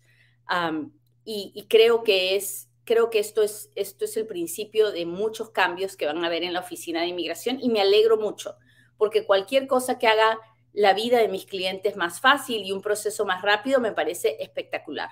y, 1.23 1.65
creo 1.69 2.03
que 2.03 2.35
es 2.35 2.69
creo 2.83 3.09
que 3.09 3.17
esto 3.17 3.41
es, 3.41 3.71
esto 3.73 4.05
es 4.05 4.15
el 4.15 4.27
principio 4.27 4.91
de 4.91 5.07
muchos 5.07 5.49
cambios 5.49 5.97
que 5.97 6.05
van 6.05 6.23
a 6.23 6.27
haber 6.27 6.43
en 6.43 6.53
la 6.53 6.59
oficina 6.59 7.01
de 7.01 7.07
inmigración 7.07 7.57
y 7.59 7.69
me 7.69 7.81
alegro 7.81 8.15
mucho 8.15 8.57
porque 8.97 9.25
cualquier 9.25 9.67
cosa 9.67 9.97
que 9.97 10.07
haga 10.07 10.39
la 10.73 10.93
vida 10.93 11.19
de 11.19 11.27
mis 11.27 11.45
clientes 11.45 11.95
más 11.95 12.19
fácil 12.19 12.63
y 12.63 12.71
un 12.71 12.81
proceso 12.81 13.25
más 13.25 13.41
rápido 13.41 13.79
me 13.79 13.91
parece 13.91 14.37
espectacular. 14.39 15.09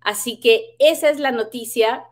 Así 0.00 0.40
que 0.40 0.76
esa 0.78 1.10
es 1.10 1.18
la 1.18 1.32
noticia. 1.32 2.04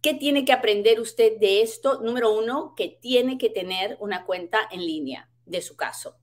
¿Qué 0.00 0.14
tiene 0.14 0.44
que 0.44 0.52
aprender 0.52 1.00
usted 1.00 1.38
de 1.38 1.62
esto? 1.62 2.00
Número 2.00 2.32
uno, 2.32 2.74
que 2.76 2.98
tiene 3.00 3.38
que 3.38 3.50
tener 3.50 3.96
una 4.00 4.24
cuenta 4.24 4.60
en 4.70 4.86
línea 4.86 5.28
de 5.44 5.62
su 5.62 5.76
caso. 5.76 6.16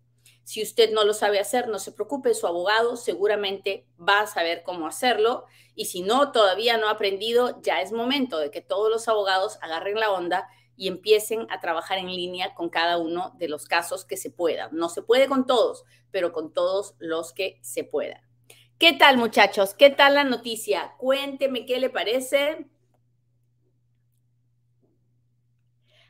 Si 0.50 0.63
usted 0.63 0.91
no 0.94 1.03
lo 1.03 1.13
sabe 1.13 1.39
hacer, 1.39 1.68
no 1.68 1.77
se 1.77 1.91
preocupe, 1.91 2.34
su 2.34 2.48
abogado 2.48 2.98
seguramente 2.98 3.86
va 4.00 4.22
a 4.22 4.25
saber 4.25 4.63
cómo 4.63 4.88
hacerlo. 4.88 5.46
Y 5.75 5.86
si 5.86 6.01
no, 6.01 6.32
todavía 6.32 6.79
no 6.79 6.88
ha 6.88 6.94
aprendido, 6.94 7.62
ya 7.62 7.82
es 7.82 7.91
momento 7.91 8.39
de 8.39 8.50
que 8.50 8.60
todos 8.60 8.89
los 8.89 9.08
abogados 9.08 9.60
agarren 9.62 10.00
la 10.00 10.12
onda 10.12 10.50
y 10.75 10.88
empiecen 10.88 11.46
a 11.51 11.60
trabajar 11.60 12.00
en 12.00 12.08
línea 12.08 12.56
con 12.56 12.70
cada 12.70 12.98
uno 12.98 13.36
de 13.38 13.48
los 13.48 13.68
casos 13.68 14.06
que 14.06 14.18
se 14.18 14.32
puedan. 14.32 14.75
No 14.75 14.89
se 14.89 15.03
puede 15.03 15.27
con 15.27 15.46
todos, 15.46 15.84
pero 16.10 16.34
con 16.34 16.51
todos 16.51 16.96
los 16.98 17.32
que 17.32 17.60
se 17.62 17.84
puedan. 17.84 18.24
¿Qué 18.79 18.94
tal 18.94 19.18
muchachos? 19.18 19.75
¿Qué 19.75 19.91
tal 19.91 20.15
la 20.15 20.24
noticia? 20.24 20.96
Cuénteme 20.98 21.68
qué 21.68 21.79
le 21.79 21.91
parece. 21.91 22.65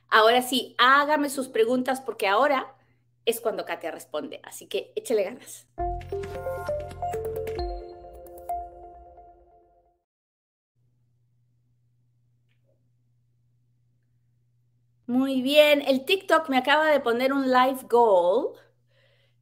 Ahora 0.08 0.42
sí, 0.42 0.76
hágame 0.78 1.30
sus 1.30 1.50
preguntas 1.50 2.00
porque 2.00 2.26
ahora 2.26 2.74
es 3.30 3.42
cuando 3.42 3.66
Katia 3.66 3.92
responde. 3.92 4.40
Así 4.44 4.68
que 4.68 4.92
échele 4.96 5.24
ganas. 5.24 5.68
Muy 15.06 15.42
bien, 15.42 15.82
el 15.82 16.06
TikTok 16.06 16.50
me 16.50 16.58
acaba 16.58 16.86
de 16.92 17.00
poner 17.00 17.34
un 17.34 17.52
live 17.52 17.80
goal 17.90 18.54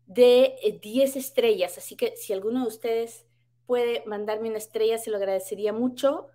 de 0.05 0.79
10 0.81 1.15
eh, 1.15 1.19
estrellas, 1.19 1.77
así 1.77 1.97
que 1.97 2.15
si 2.15 2.31
alguno 2.31 2.61
de 2.61 2.67
ustedes 2.67 3.25
puede 3.65 4.01
mandarme 4.05 4.47
una 4.47 4.59
estrella, 4.59 4.97
se 4.97 5.11
lo 5.11 5.17
agradecería 5.17 5.73
mucho. 5.73 6.27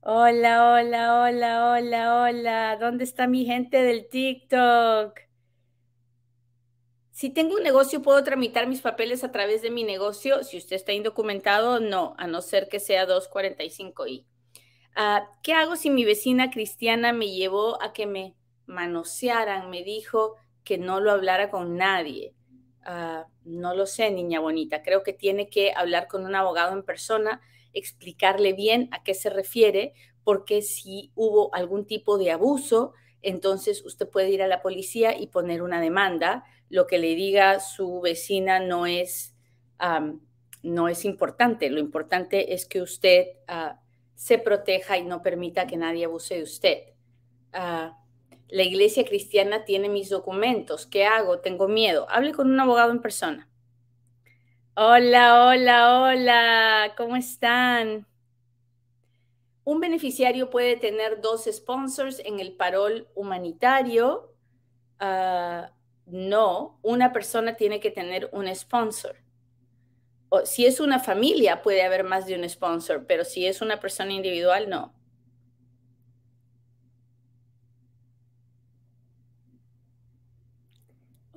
hola, 0.00 0.72
hola, 0.72 1.20
hola, 1.20 1.72
hola, 1.72 2.22
hola. 2.22 2.76
¿Dónde 2.80 3.04
está 3.04 3.26
mi 3.26 3.44
gente 3.44 3.82
del 3.82 4.08
TikTok? 4.08 5.25
Si 7.16 7.30
tengo 7.30 7.56
un 7.56 7.62
negocio, 7.62 8.02
¿puedo 8.02 8.22
tramitar 8.24 8.66
mis 8.66 8.82
papeles 8.82 9.24
a 9.24 9.32
través 9.32 9.62
de 9.62 9.70
mi 9.70 9.84
negocio? 9.84 10.44
Si 10.44 10.58
usted 10.58 10.76
está 10.76 10.92
indocumentado, 10.92 11.80
no, 11.80 12.14
a 12.18 12.26
no 12.26 12.42
ser 12.42 12.68
que 12.68 12.78
sea 12.78 13.06
245i. 13.06 14.26
Ah, 14.94 15.26
¿Qué 15.42 15.54
hago 15.54 15.76
si 15.76 15.88
mi 15.88 16.04
vecina 16.04 16.50
cristiana 16.50 17.14
me 17.14 17.30
llevó 17.30 17.82
a 17.82 17.94
que 17.94 18.04
me 18.04 18.34
manosearan? 18.66 19.70
Me 19.70 19.82
dijo 19.82 20.34
que 20.62 20.76
no 20.76 21.00
lo 21.00 21.10
hablara 21.10 21.48
con 21.48 21.78
nadie. 21.78 22.34
Ah, 22.82 23.24
no 23.44 23.74
lo 23.74 23.86
sé, 23.86 24.10
niña 24.10 24.40
bonita. 24.40 24.82
Creo 24.82 25.02
que 25.02 25.14
tiene 25.14 25.48
que 25.48 25.72
hablar 25.74 26.08
con 26.08 26.26
un 26.26 26.34
abogado 26.34 26.74
en 26.74 26.82
persona, 26.82 27.40
explicarle 27.72 28.52
bien 28.52 28.90
a 28.92 29.02
qué 29.02 29.14
se 29.14 29.30
refiere, 29.30 29.94
porque 30.22 30.60
si 30.60 31.12
hubo 31.14 31.48
algún 31.54 31.86
tipo 31.86 32.18
de 32.18 32.32
abuso, 32.32 32.92
entonces 33.26 33.84
usted 33.84 34.08
puede 34.08 34.30
ir 34.30 34.40
a 34.40 34.46
la 34.46 34.62
policía 34.62 35.18
y 35.18 35.26
poner 35.26 35.60
una 35.60 35.80
demanda. 35.80 36.44
Lo 36.70 36.86
que 36.86 36.98
le 36.98 37.16
diga 37.16 37.58
su 37.58 38.00
vecina 38.00 38.60
no 38.60 38.86
es, 38.86 39.34
no 40.62 40.88
es 40.88 41.04
importante. 41.04 41.68
Lo 41.68 41.80
importante 41.80 42.54
es 42.54 42.66
que 42.66 42.80
usted 42.80 43.26
ah, 43.48 43.80
se 44.14 44.38
proteja 44.38 44.96
y 44.96 45.04
no 45.04 45.22
permita 45.22 45.66
que 45.66 45.76
nadie 45.76 46.04
abuse 46.04 46.36
de 46.36 46.42
usted. 46.44 46.78
Ah, 47.52 47.98
la 48.48 48.62
iglesia 48.62 49.04
cristiana 49.04 49.64
tiene 49.64 49.88
mis 49.88 50.08
documentos. 50.08 50.86
¿Qué 50.86 51.04
hago? 51.04 51.40
Tengo 51.40 51.66
miedo. 51.66 52.06
Hable 52.08 52.32
con 52.32 52.48
un 52.48 52.60
abogado 52.60 52.92
en 52.92 53.02
persona. 53.02 53.48
Hola, 54.76 55.48
hola, 55.48 56.00
hola. 56.00 56.94
¿Cómo 56.96 57.16
están? 57.16 58.06
Un 59.66 59.80
beneficiario 59.80 60.48
puede 60.48 60.76
tener 60.76 61.20
dos 61.20 61.44
sponsors 61.50 62.20
en 62.24 62.40
el 62.40 62.52
parol 62.52 63.08
humanitario. 63.14 64.32
Ah, 64.98 65.72
no, 66.06 66.78
una 66.82 67.12
persona 67.12 67.56
tiene 67.56 67.80
que 67.80 67.90
tener 67.90 68.30
un 68.32 68.46
sponsor 68.54 69.16
si 70.44 70.66
es 70.66 70.80
una 70.80 70.98
familia, 70.98 71.62
puede 71.62 71.82
haber 71.82 72.04
más 72.04 72.26
de 72.26 72.34
un 72.34 72.48
sponsor, 72.48 73.06
pero 73.06 73.24
si 73.24 73.46
es 73.46 73.60
una 73.62 73.80
persona 73.80 74.12
individual, 74.12 74.68
no. 74.68 74.92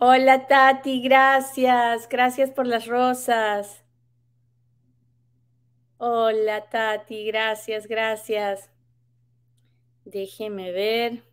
Hola 0.02 0.48
Tati, 0.48 1.02
gracias. 1.02 2.08
Gracias 2.08 2.52
por 2.52 2.66
las 2.66 2.88
rosas. 2.88 3.84
Hola 6.02 6.70
Tati, 6.70 7.26
gracias, 7.26 7.86
gracias. 7.86 8.70
Déjeme 10.06 10.72
ver. 10.72 11.24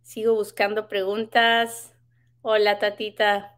Sigo 0.00 0.34
buscando 0.34 0.88
preguntas. 0.88 1.94
Hola 2.40 2.78
Tatita. 2.78 3.54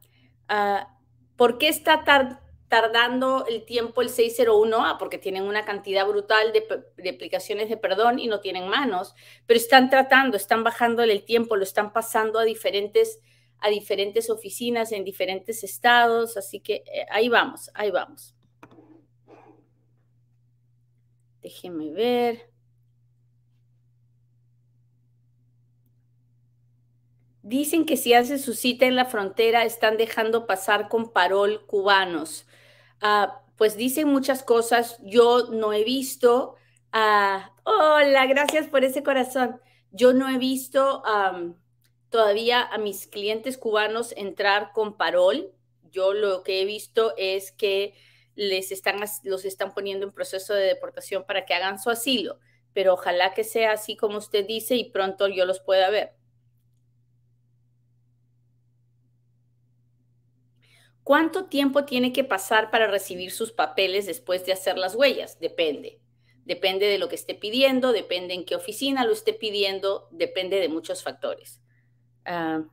Ah, 0.48 0.98
¿Por 1.36 1.58
qué 1.58 1.68
está 1.68 2.02
tardando 2.66 3.46
el 3.46 3.64
tiempo 3.64 4.02
el 4.02 4.08
601A? 4.08 4.98
Porque 4.98 5.18
tienen 5.18 5.44
una 5.44 5.64
cantidad 5.64 6.04
brutal 6.04 6.52
de, 6.52 7.08
aplicaciones 7.08 7.68
de 7.68 7.76
perdón 7.76 8.18
y 8.18 8.26
no 8.26 8.40
tienen 8.40 8.66
manos, 8.68 9.14
pero 9.46 9.56
están 9.56 9.88
tratando, 9.88 10.36
están 10.36 10.64
bajándole 10.64 11.12
el 11.12 11.24
tiempo, 11.24 11.54
lo 11.54 11.62
están 11.62 11.92
pasando 11.92 12.40
a 12.40 12.44
diferentes, 12.44 13.20
a 13.60 13.68
diferentes 13.68 14.30
oficinas 14.30 14.90
en 14.90 15.04
diferentes 15.04 15.62
estados, 15.62 16.36
así 16.36 16.58
que 16.58 16.82
eh, 16.92 17.06
ahí 17.08 17.28
vamos, 17.28 17.70
ahí 17.74 17.92
vamos. 17.92 18.34
Déjenme 21.44 21.90
ver. 21.90 22.50
Dicen 27.42 27.84
que 27.84 27.98
si 27.98 28.14
hace 28.14 28.38
su 28.38 28.54
cita 28.54 28.86
en 28.86 28.96
la 28.96 29.04
frontera 29.04 29.64
están 29.66 29.98
dejando 29.98 30.46
pasar 30.46 30.88
con 30.88 31.12
parol 31.12 31.66
cubanos. 31.66 32.46
Ah, 33.02 33.42
pues 33.56 33.76
dicen 33.76 34.08
muchas 34.08 34.42
cosas. 34.42 34.98
Yo 35.02 35.50
no 35.50 35.74
he 35.74 35.84
visto. 35.84 36.54
Ah, 36.92 37.54
hola, 37.64 38.24
gracias 38.24 38.66
por 38.68 38.82
ese 38.82 39.02
corazón. 39.02 39.60
Yo 39.90 40.14
no 40.14 40.30
he 40.30 40.38
visto 40.38 41.02
todavía 42.08 42.62
a 42.62 42.78
mis 42.78 43.06
clientes 43.06 43.58
cubanos 43.58 44.14
entrar 44.16 44.72
con 44.72 44.96
parol. 44.96 45.52
Yo 45.90 46.14
lo 46.14 46.42
que 46.42 46.62
he 46.62 46.64
visto 46.64 47.12
es 47.18 47.52
que 47.52 47.92
les 48.36 48.72
están, 48.72 48.96
los 49.22 49.44
están 49.44 49.74
poniendo 49.74 50.06
en 50.06 50.12
proceso 50.12 50.54
de 50.54 50.64
deportación 50.64 51.24
para 51.24 51.44
que 51.44 51.54
hagan 51.54 51.78
su 51.78 51.90
asilo. 51.90 52.38
Pero 52.72 52.94
ojalá 52.94 53.34
que 53.34 53.44
sea 53.44 53.72
así 53.72 53.96
como 53.96 54.18
usted 54.18 54.46
dice 54.46 54.74
y 54.76 54.90
pronto 54.90 55.28
yo 55.28 55.46
los 55.46 55.60
pueda 55.60 55.90
ver. 55.90 56.12
¿Cuánto 61.04 61.44
tiempo 61.44 61.84
tiene 61.84 62.12
que 62.12 62.24
pasar 62.24 62.70
para 62.70 62.86
recibir 62.86 63.30
sus 63.30 63.52
papeles 63.52 64.06
después 64.06 64.46
de 64.46 64.54
hacer 64.54 64.78
las 64.78 64.94
huellas? 64.94 65.38
Depende. 65.38 66.00
Depende 66.46 66.86
de 66.86 66.98
lo 66.98 67.08
que 67.08 67.14
esté 67.14 67.34
pidiendo, 67.34 67.92
depende 67.92 68.34
en 68.34 68.44
qué 68.44 68.56
oficina 68.56 69.04
lo 69.04 69.12
esté 69.12 69.34
pidiendo, 69.34 70.08
depende 70.10 70.60
de 70.60 70.68
muchos 70.68 71.02
factores. 71.02 71.60
Ah. 72.24 72.64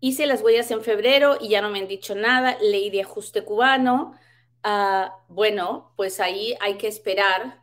Hice 0.00 0.26
las 0.26 0.42
huellas 0.42 0.70
en 0.70 0.82
febrero 0.82 1.38
y 1.40 1.50
ya 1.50 1.62
no 1.62 1.70
me 1.70 1.80
han 1.80 1.88
dicho 1.88 2.14
nada. 2.14 2.56
Ley 2.60 2.90
de 2.90 3.02
ajuste 3.02 3.44
cubano. 3.44 4.14
Ah, 4.62 5.16
bueno, 5.28 5.92
pues 5.96 6.20
ahí 6.20 6.54
hay 6.60 6.78
que 6.78 6.88
esperar. 6.88 7.62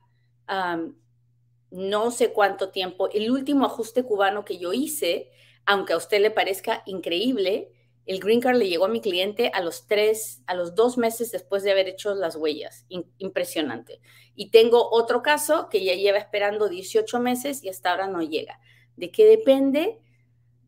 no 1.72 2.12
sé 2.12 2.32
cuánto 2.32 2.70
tiempo. 2.70 3.10
El 3.12 3.32
último 3.32 3.66
ajuste 3.66 4.04
cubano 4.04 4.46
que 4.46 4.58
yo 4.58 4.74
hice 4.74 5.32
aunque 5.66 5.94
a 5.94 5.98
usted 5.98 6.22
le 6.22 6.32
parezca 6.32 6.84
increíble, 6.86 7.72
el 8.06 8.20
green 8.20 8.40
card 8.40 8.58
le 8.58 8.70
llegó 8.70 8.86
a 8.86 8.90
mi 8.90 9.02
cliente 9.02 9.50
a 9.54 9.62
los 9.62 9.88
tres, 9.88 10.44
a 10.46 10.54
los 10.54 10.76
dos 10.76 10.98
meses 10.98 11.32
después 11.32 11.64
de 11.64 11.72
haber 11.72 11.88
hecho 11.88 12.14
las 12.14 12.36
huellas. 12.36 12.86
impresionante. 13.18 14.00
Y 14.36 14.52
tengo 14.52 14.90
otro 14.92 15.24
caso 15.24 15.70
que 15.70 15.84
ya 15.84 15.96
lleva 15.96 16.20
esperando 16.20 16.70
18 16.70 17.20
meses 17.20 17.64
y 17.64 17.70
hasta 17.70 17.92
ahora 17.92 18.08
no 18.08 18.22
llega. 18.22 18.60
¿De 18.96 19.12
qué 19.12 19.26
depende? 19.26 20.00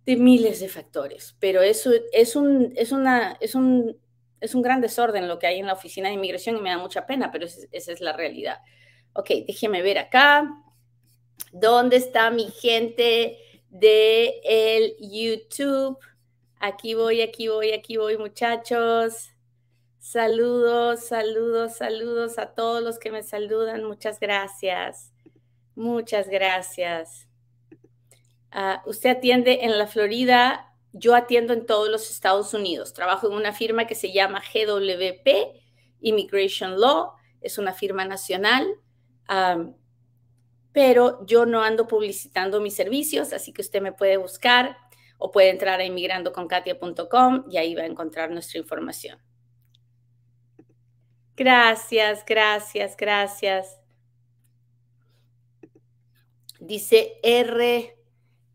De 0.07 0.15
miles 0.15 0.59
de 0.59 0.69
factores. 0.69 1.35
Pero 1.39 1.61
eso 1.61 1.91
es 2.11 2.35
un, 2.35 2.73
es 2.75 2.91
una, 2.91 3.37
es 3.39 3.53
un, 3.53 3.95
es 4.41 4.55
un 4.55 4.61
gran 4.63 4.81
desorden 4.81 5.27
lo 5.27 5.37
que 5.37 5.45
hay 5.45 5.59
en 5.59 5.67
la 5.67 5.73
oficina 5.73 6.07
de 6.07 6.15
inmigración 6.15 6.57
y 6.57 6.61
me 6.61 6.69
da 6.71 6.79
mucha 6.79 7.05
pena, 7.05 7.31
pero 7.31 7.45
esa, 7.45 7.91
es 7.91 8.01
la 8.01 8.13
realidad. 8.13 8.59
Ok, 9.13 9.29
déjeme 9.45 9.83
ver 9.83 9.99
acá. 9.99 10.49
¿Dónde 11.51 11.97
está 11.97 12.31
mi 12.31 12.49
gente? 12.49 13.37
de 13.69 14.41
el 14.43 14.95
YouTube. 14.99 15.97
Aquí 16.59 16.93
voy, 16.95 17.21
aquí 17.21 17.47
voy, 17.47 17.71
aquí 17.71 17.97
voy, 17.97 18.17
muchachos. 18.17 19.31
Saludos, 19.99 21.05
saludos, 21.05 21.77
saludos 21.77 22.39
a 22.39 22.53
todos 22.53 22.81
los 22.81 22.97
que 22.97 23.11
me 23.11 23.23
saludan. 23.23 23.83
Muchas 23.83 24.19
gracias. 24.19 25.11
Muchas 25.75 26.29
gracias. 26.29 27.26
Ah, 28.59 28.81
usted 28.87 29.11
atiende 29.11 29.59
en 29.65 29.77
la 29.77 29.85
Florida. 29.85 30.73
Yo 30.91 31.15
atiendo 31.15 31.53
en 31.53 31.67
todos 31.67 31.89
los 31.89 32.09
Estados 32.09 32.53
Unidos. 32.55 32.93
Trabajo 32.93 33.27
en 33.27 33.33
una 33.33 33.53
firma 33.53 33.85
que 33.85 33.93
se 33.93 34.11
llama 34.11 34.41
GWP, 34.41 35.61
Immigration 36.01 36.79
Law. 36.79 37.11
Es 37.39 37.59
una 37.59 37.73
firma 37.73 38.03
nacional 38.03 38.65
pero 40.77 41.25
yo 41.25 41.47
no 41.47 41.63
ando 41.63 41.87
publicitando 41.87 42.61
mis 42.61 42.75
servicios, 42.75 43.33
así 43.33 43.51
que 43.51 43.63
usted 43.63 43.81
me 43.81 43.93
puede 43.93 44.17
buscar 44.17 44.77
o 45.17 45.31
puede 45.31 45.49
entrar 45.49 45.79
a 45.79 45.85
inmigrandoconkatia.com 45.85 47.45
y 47.49 47.57
ahí 47.57 47.73
va 47.73 47.81
a 47.81 47.87
encontrar 47.87 48.29
nuestra 48.29 48.59
información. 48.59 49.19
Gracias, 51.35 52.23
gracias, 52.23 52.95
gracias. 52.95 53.79
Dice 56.59 57.19
R. 57.23 57.96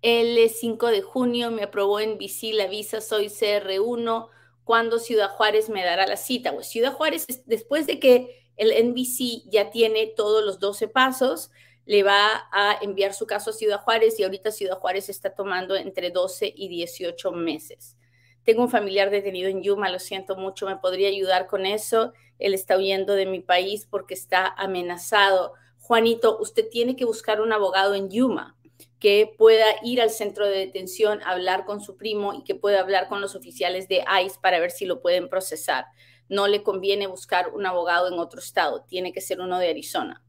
El 0.02 0.50
5 0.50 0.88
de 0.88 1.00
junio 1.00 1.52
me 1.52 1.62
aprobó 1.62 2.00
en 2.00 2.18
VC 2.18 2.52
la 2.54 2.66
visa, 2.66 3.00
soy 3.00 3.26
CR1. 3.26 4.28
¿Cuándo 4.64 4.98
Ciudad 4.98 5.30
Juárez 5.30 5.68
me 5.68 5.84
dará 5.84 6.08
la 6.08 6.16
cita? 6.16 6.52
Pues 6.52 6.66
Ciudad 6.66 6.92
Juárez, 6.92 7.24
después 7.46 7.86
de 7.86 8.00
que 8.00 8.50
el 8.56 8.72
NBC 8.88 9.48
ya 9.48 9.70
tiene 9.70 10.08
todos 10.08 10.44
los 10.44 10.58
12 10.58 10.88
pasos, 10.88 11.52
le 11.86 12.02
va 12.02 12.48
a 12.50 12.78
enviar 12.82 13.14
su 13.14 13.26
caso 13.26 13.50
a 13.50 13.52
Ciudad 13.52 13.80
Juárez 13.80 14.18
y 14.18 14.24
ahorita 14.24 14.50
Ciudad 14.50 14.76
Juárez 14.80 15.08
está 15.08 15.36
tomando 15.36 15.76
entre 15.76 16.10
12 16.10 16.52
y 16.52 16.66
18 16.66 17.30
meses. 17.30 17.96
Tengo 18.42 18.62
un 18.62 18.70
familiar 18.70 19.08
detenido 19.08 19.48
en 19.50 19.62
Yuma, 19.62 19.88
lo 19.88 20.00
siento 20.00 20.34
mucho, 20.34 20.66
me 20.66 20.78
podría 20.78 21.10
ayudar 21.10 21.46
con 21.46 21.64
eso. 21.64 22.12
Él 22.40 22.54
está 22.54 22.76
huyendo 22.76 23.14
de 23.14 23.26
mi 23.26 23.38
país 23.38 23.86
porque 23.88 24.14
está 24.14 24.48
amenazado. 24.48 25.52
Juanito, 25.78 26.38
usted 26.40 26.68
tiene 26.68 26.96
que 26.96 27.04
buscar 27.04 27.40
un 27.40 27.52
abogado 27.52 27.94
en 27.94 28.10
Yuma 28.10 28.56
que 29.02 29.34
pueda 29.36 29.66
ir 29.82 30.00
al 30.00 30.10
centro 30.10 30.46
de 30.46 30.58
detención, 30.58 31.20
hablar 31.24 31.64
con 31.64 31.80
su 31.80 31.96
primo 31.96 32.34
y 32.34 32.44
que 32.44 32.54
pueda 32.54 32.78
hablar 32.78 33.08
con 33.08 33.20
los 33.20 33.34
oficiales 33.34 33.88
de 33.88 34.04
ICE 34.24 34.38
para 34.40 34.60
ver 34.60 34.70
si 34.70 34.86
lo 34.86 35.02
pueden 35.02 35.28
procesar. 35.28 35.86
No 36.28 36.46
le 36.46 36.62
conviene 36.62 37.08
buscar 37.08 37.48
un 37.52 37.66
abogado 37.66 38.06
en 38.06 38.20
otro 38.20 38.38
estado, 38.38 38.84
tiene 38.84 39.12
que 39.12 39.20
ser 39.20 39.40
uno 39.40 39.58
de 39.58 39.70
Arizona. 39.70 40.22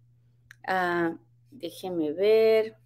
Ah, 0.68 1.14
Déjeme 1.52 2.14
ver. 2.14 2.78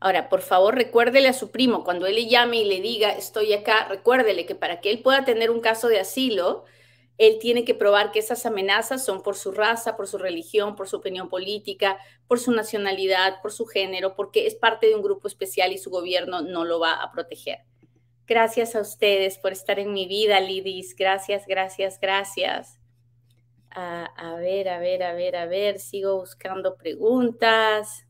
Ahora, 0.00 0.30
por 0.30 0.40
favor, 0.40 0.76
recuérdele 0.76 1.28
a 1.28 1.34
su 1.34 1.50
primo, 1.50 1.84
cuando 1.84 2.06
él 2.06 2.14
le 2.14 2.26
llame 2.26 2.56
y 2.58 2.64
le 2.64 2.80
diga, 2.80 3.10
estoy 3.10 3.52
acá, 3.52 3.86
recuérdele 3.90 4.46
que 4.46 4.54
para 4.54 4.80
que 4.80 4.90
él 4.90 5.02
pueda 5.02 5.26
tener 5.26 5.50
un 5.50 5.60
caso 5.60 5.88
de 5.88 6.00
asilo, 6.00 6.64
él 7.18 7.38
tiene 7.40 7.64
que 7.64 7.74
probar 7.74 8.12
que 8.12 8.20
esas 8.20 8.46
amenazas 8.46 9.04
son 9.04 9.22
por 9.22 9.36
su 9.36 9.50
raza, 9.50 9.96
por 9.96 10.06
su 10.06 10.18
religión, 10.18 10.76
por 10.76 10.88
su 10.88 10.96
opinión 10.96 11.28
política, 11.28 11.98
por 12.28 12.38
su 12.38 12.52
nacionalidad, 12.52 13.42
por 13.42 13.52
su 13.52 13.66
género, 13.66 14.14
porque 14.14 14.46
es 14.46 14.54
parte 14.54 14.86
de 14.86 14.94
un 14.94 15.02
grupo 15.02 15.26
especial 15.26 15.72
y 15.72 15.78
su 15.78 15.90
gobierno 15.90 16.42
no 16.42 16.64
lo 16.64 16.78
va 16.78 17.02
a 17.02 17.10
proteger. 17.10 17.58
Gracias 18.26 18.76
a 18.76 18.80
ustedes 18.80 19.38
por 19.38 19.52
estar 19.52 19.78
en 19.80 19.92
mi 19.92 20.06
vida, 20.06 20.38
Lidis. 20.38 20.94
Gracias, 20.94 21.46
gracias, 21.46 21.98
gracias. 22.00 22.78
a 23.70 24.36
ver, 24.38 24.68
a 24.68 24.78
ver, 24.78 25.02
a 25.02 25.12
ver, 25.14 25.36
a 25.36 25.46
ver. 25.46 25.80
Sigo 25.80 26.18
buscando 26.18 26.76
preguntas. 26.76 28.07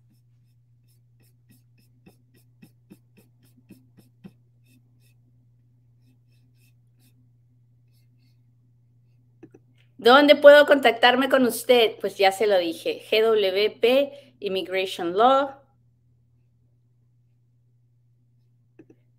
¿Dónde 9.98 10.36
puedo 10.36 10.64
contactarme 10.66 11.28
con 11.28 11.44
usted? 11.44 11.96
Pues 12.00 12.16
ya 12.16 12.30
se 12.30 12.46
lo 12.46 12.56
dije. 12.56 13.02
GWP, 13.10 14.36
Immigration 14.38 15.16
Law. 15.16 15.56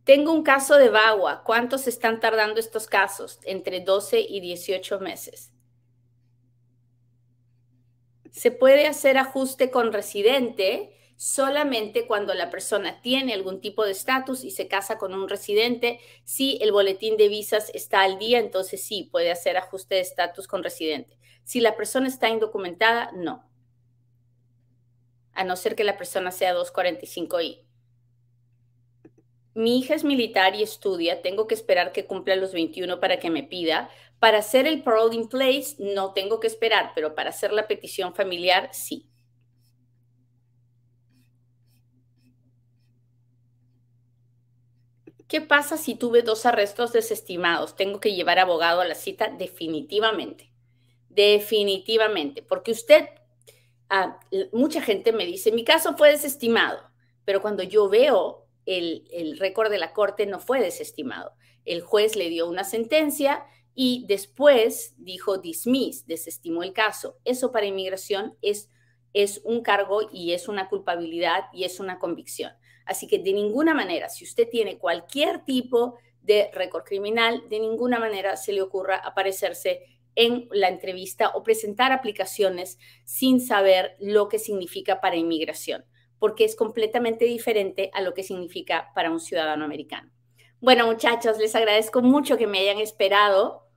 Tengo 0.06 0.32
un 0.32 0.42
caso 0.42 0.78
de 0.78 0.90
Bagua. 0.90 1.44
¿Cuántos 1.44 1.86
están 1.86 2.22
tardando 2.22 2.62
estos 2.62 2.88
casos? 2.88 3.40
Entre 3.44 3.82
12 3.82 4.22
y 4.22 4.40
18 4.40 5.02
meses. 5.02 5.52
Se 8.32 8.50
puede 8.50 8.88
hacer 8.88 9.18
ajuste 9.18 9.70
con 9.72 9.92
residente 9.92 10.96
solamente 11.20 12.08
cuando 12.08 12.34
la 12.34 12.50
persona 12.50 13.02
tiene 13.02 13.34
algún 13.34 13.60
tipo 13.60 13.84
de 13.84 13.92
estatus 13.92 14.46
y 14.46 14.52
se 14.52 14.70
casa 14.70 14.98
con 14.98 15.14
un 15.14 15.28
residente. 15.28 16.00
Si 16.24 16.58
el 16.62 16.72
boletín 16.72 17.18
de 17.18 17.28
visas 17.28 17.70
está 17.74 18.04
al 18.04 18.18
día, 18.18 18.40
entonces 18.40 18.82
sí, 18.82 19.10
puede 19.12 19.30
hacer 19.30 19.58
ajuste 19.58 19.96
de 19.96 20.02
estatus 20.02 20.48
con 20.48 20.64
residente. 20.64 21.20
Si 21.44 21.60
la 21.60 21.76
persona 21.76 22.08
está 22.08 22.30
indocumentada, 22.30 23.12
no. 23.12 23.44
A 25.34 25.44
no 25.44 25.58
ser 25.58 25.76
que 25.76 25.84
la 25.84 25.98
persona 25.98 26.32
sea 26.32 26.56
245I 26.56 27.66
mi 29.56 29.80
hija 29.80 29.94
es 29.94 30.06
militar 30.06 30.56
y 30.56 30.64
estudia, 30.64 31.22
tengo 31.22 31.46
que 31.46 31.56
esperar 31.56 31.92
que 31.92 32.06
cumpla 32.06 32.38
los 32.38 32.54
21 32.54 33.02
para 33.02 33.20
que 33.20 33.30
me 33.30 33.44
pida. 33.44 33.90
Para 34.20 34.38
hacer 34.38 34.68
el 34.68 34.84
parole 34.84 35.16
in 35.16 35.28
place 35.28 35.76
no 35.80 36.14
tengo 36.14 36.40
que 36.40 36.48
esperar, 36.48 36.94
pero 36.96 37.14
para 37.14 37.32
hacer 37.32 37.52
la 37.52 37.68
petición 37.68 38.16
familiar 38.16 38.70
sí. 38.72 39.09
¿Qué 45.30 45.42
pasa 45.42 45.78
si 45.78 45.94
tuve 45.94 46.24
dos 46.24 46.48
arrestos 46.48 46.92
desestimados? 46.92 47.76
¿Tengo 47.76 48.00
que 48.00 48.16
llevar 48.16 48.40
abogado 48.40 48.82
a 48.82 48.86
la 48.86 48.96
cita? 48.96 49.28
Definitivamente, 49.30 50.52
definitivamente, 51.08 52.42
porque 52.42 52.72
usted, 52.72 53.10
ah, 53.92 54.20
mucha 54.52 54.82
gente 54.82 55.12
me 55.14 55.28
dice, 55.28 55.52
mi 55.52 55.64
caso 55.64 55.96
fue 55.96 56.10
desestimado, 56.10 56.80
pero 57.26 57.44
cuando 57.44 57.62
yo 57.62 57.88
veo 57.90 58.48
el, 58.66 59.38
récord 59.38 59.70
de 59.70 59.78
la 59.78 59.94
corte 59.94 60.26
no 60.26 60.40
fue 60.40 60.62
desestimado. 60.62 61.34
El 61.64 61.82
juez 61.82 62.16
le 62.16 62.30
dio 62.30 62.50
una 62.50 62.64
sentencia 62.64 63.46
y 63.76 64.06
después 64.08 64.96
dijo 64.98 65.38
dismiss, 65.38 66.08
desestimó 66.08 66.64
el 66.64 66.74
caso. 66.74 67.20
Eso 67.24 67.52
para 67.52 67.68
inmigración 67.68 68.36
es, 68.42 68.72
es 69.14 69.42
un 69.44 69.62
cargo 69.62 70.10
y 70.12 70.34
es 70.34 70.48
una 70.48 70.70
culpabilidad 70.70 71.46
y 71.54 71.66
es 71.66 71.80
una 71.80 72.00
convicción. 72.00 72.52
Así 72.90 73.08
que 73.08 73.20
de 73.20 73.34
ninguna 73.34 73.74
manera, 73.74 74.10
si 74.10 74.24
usted 74.26 74.50
tiene 74.50 74.78
cualquier 74.78 75.46
tipo 75.46 75.98
de 76.22 76.50
récord 76.54 76.84
criminal, 76.84 77.44
de 77.50 77.60
ninguna 77.60 78.00
manera 78.00 78.36
se 78.36 78.52
le 78.52 78.62
ocurra 78.62 78.98
aparecerse 78.98 79.84
en 80.16 80.50
la 80.52 80.68
entrevista 80.68 81.30
o 81.30 81.44
presentar 81.44 81.92
aplicaciones 81.92 82.78
sin 83.06 83.40
saber 83.40 83.96
lo 84.00 84.28
que 84.28 84.40
significa 84.40 85.00
para 85.00 85.16
inmigración, 85.16 85.86
porque 86.18 86.44
es 86.44 86.56
completamente 86.56 87.26
diferente 87.26 87.90
a 87.94 88.02
lo 88.02 88.14
que 88.14 88.24
significa 88.24 88.92
para 88.94 89.12
un 89.12 89.20
ciudadano 89.20 89.64
americano. 89.64 90.12
Bueno, 90.60 90.88
muchachos, 90.88 91.38
les 91.38 91.56
agradezco 91.56 92.02
mucho 92.02 92.38
que 92.38 92.48
me 92.48 92.60
hayan 92.60 92.80
esperado 92.80 93.70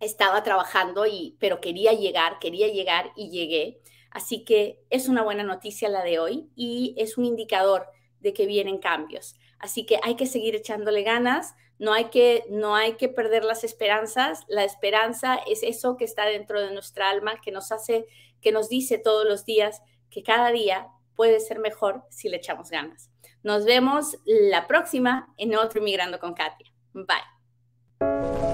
estaba 0.00 0.42
trabajando 0.42 1.06
y 1.06 1.36
pero 1.40 1.60
quería 1.60 1.92
llegar, 1.92 2.38
quería 2.38 2.68
llegar 2.68 3.12
y 3.16 3.30
llegué. 3.30 3.80
Así 4.10 4.44
que 4.44 4.80
es 4.90 5.08
una 5.08 5.22
buena 5.22 5.42
noticia 5.42 5.88
la 5.88 6.04
de 6.04 6.18
hoy 6.18 6.50
y 6.54 6.94
es 6.98 7.18
un 7.18 7.24
indicador 7.24 7.86
de 8.24 8.32
que 8.32 8.46
vienen 8.46 8.78
cambios. 8.78 9.36
Así 9.60 9.86
que 9.86 10.00
hay 10.02 10.16
que 10.16 10.26
seguir 10.26 10.56
echándole 10.56 11.02
ganas, 11.02 11.54
no 11.78 11.92
hay 11.92 12.06
que 12.06 12.44
no 12.48 12.74
hay 12.74 12.94
que 12.94 13.08
perder 13.08 13.44
las 13.44 13.62
esperanzas. 13.62 14.44
La 14.48 14.64
esperanza 14.64 15.38
es 15.46 15.62
eso 15.62 15.96
que 15.96 16.04
está 16.04 16.26
dentro 16.26 16.60
de 16.60 16.72
nuestra 16.72 17.10
alma 17.10 17.40
que 17.40 17.52
nos 17.52 17.70
hace 17.70 18.06
que 18.40 18.50
nos 18.50 18.68
dice 18.68 18.98
todos 18.98 19.24
los 19.24 19.44
días 19.44 19.82
que 20.10 20.22
cada 20.22 20.50
día 20.50 20.88
puede 21.14 21.38
ser 21.38 21.58
mejor 21.58 22.02
si 22.10 22.28
le 22.28 22.38
echamos 22.38 22.70
ganas. 22.70 23.10
Nos 23.42 23.64
vemos 23.64 24.16
la 24.24 24.66
próxima 24.66 25.32
en 25.36 25.54
otro 25.54 25.80
Inmigrando 25.80 26.18
con 26.18 26.34
Katia. 26.34 26.72
Bye. 26.94 28.53